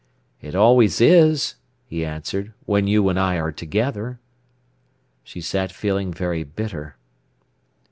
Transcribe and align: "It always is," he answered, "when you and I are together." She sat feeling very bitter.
"It 0.41 0.55
always 0.55 0.99
is," 0.99 1.53
he 1.85 2.03
answered, 2.03 2.53
"when 2.65 2.87
you 2.87 3.07
and 3.07 3.19
I 3.19 3.37
are 3.37 3.51
together." 3.51 4.19
She 5.23 5.41
sat 5.41 5.71
feeling 5.71 6.11
very 6.11 6.43
bitter. 6.43 6.95